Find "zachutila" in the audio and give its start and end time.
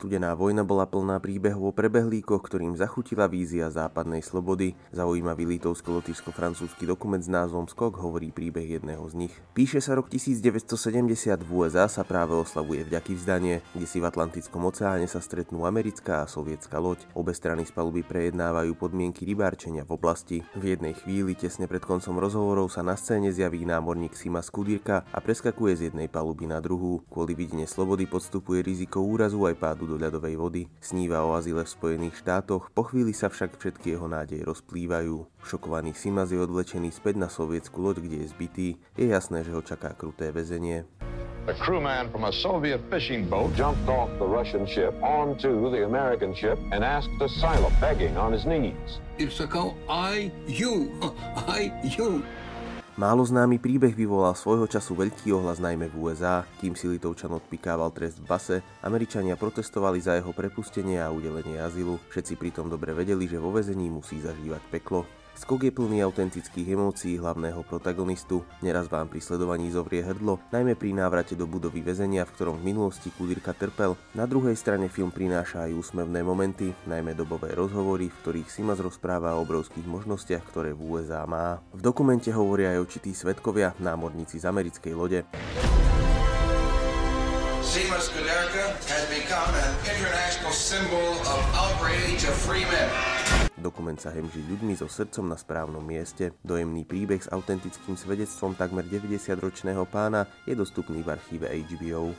2.72-3.28